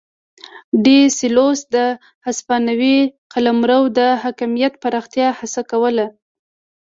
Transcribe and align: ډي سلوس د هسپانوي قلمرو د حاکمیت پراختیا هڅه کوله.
ډي 0.83 0.99
سلوس 1.19 1.59
د 1.75 1.77
هسپانوي 2.25 2.97
قلمرو 3.33 3.81
د 3.97 3.99
حاکمیت 4.23 4.73
پراختیا 4.83 5.27
هڅه 5.39 5.61
کوله. 5.71 6.07